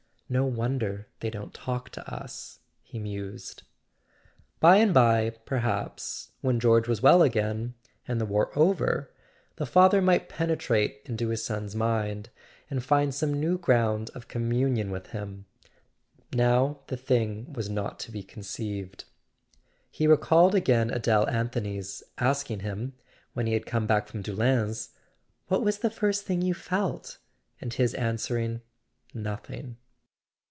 "No 0.33 0.45
wonder 0.45 1.09
they 1.19 1.29
don't 1.29 1.53
talk 1.53 1.89
to 1.89 2.09
us," 2.09 2.59
he 2.83 2.97
mused. 2.99 3.63
By 4.61 4.77
and 4.77 4.93
bye, 4.93 5.31
perhaps, 5.43 6.31
when 6.39 6.57
George 6.57 6.87
was 6.87 7.01
well 7.01 7.21
again, 7.21 7.73
and 8.07 8.21
the 8.21 8.25
war 8.25 8.49
over, 8.57 9.13
the 9.57 9.65
father 9.65 10.01
might 10.01 10.29
penetrate 10.29 11.01
into 11.03 11.27
his 11.27 11.43
son's 11.43 11.75
mind, 11.75 12.29
and 12.69 12.81
find 12.81 13.13
some 13.13 13.41
new 13.41 13.57
ground 13.57 14.09
of 14.15 14.29
communion 14.29 14.89
with 14.89 15.07
him: 15.07 15.47
now 16.31 16.79
the 16.87 16.95
thing 16.95 17.51
was 17.51 17.69
not 17.69 17.99
to 17.99 18.09
be 18.09 18.23
conceived. 18.23 19.03
He 19.89 20.07
recalled 20.07 20.55
again 20.55 20.91
Adele 20.91 21.27
Anthony's 21.27 22.03
asking 22.19 22.61
him, 22.61 22.93
when 23.33 23.47
he 23.47 23.53
had 23.53 23.65
come 23.65 23.85
back 23.85 24.07
from 24.07 24.21
Doullens:" 24.21 24.91
What 25.49 25.61
was 25.61 25.79
the 25.79 25.89
first 25.89 26.23
thing 26.23 26.41
you 26.41 26.53
felt?" 26.53 27.17
and 27.59 27.73
his 27.73 27.93
answering: 27.95 28.61
"Nothing." 29.13 29.75